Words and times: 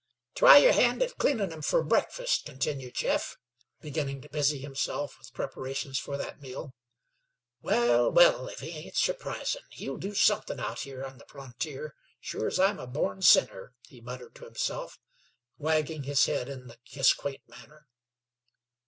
"Try 0.33 0.57
yer 0.57 0.71
hand 0.71 1.03
at 1.03 1.19
cleanin' 1.19 1.53
'em 1.53 1.61
fer 1.61 1.83
breakfast," 1.83 2.45
continued 2.45 2.95
Jeff, 2.95 3.37
beginning 3.81 4.19
to 4.21 4.29
busy 4.29 4.57
himself 4.57 5.15
with 5.19 5.31
preparations 5.31 5.99
for 5.99 6.17
that 6.17 6.41
meal. 6.41 6.73
"Wal, 7.61 8.09
wal, 8.11 8.47
if 8.47 8.61
he 8.61 8.71
ain't 8.71 8.95
surprisin'! 8.95 9.61
He'll 9.69 9.97
do 9.97 10.15
somethin' 10.15 10.59
out 10.59 10.79
here 10.79 11.05
on 11.05 11.19
the 11.19 11.25
frontier, 11.27 11.93
sure 12.19 12.47
as 12.47 12.59
I'm 12.59 12.79
a 12.79 12.87
born 12.87 13.21
sinner," 13.21 13.75
he 13.87 14.01
muttered 14.01 14.33
to 14.37 14.45
himself, 14.45 14.97
wagging 15.59 16.01
his 16.01 16.25
head 16.25 16.49
in 16.49 16.73
his 16.83 17.13
quaint 17.13 17.43
manner. 17.47 17.85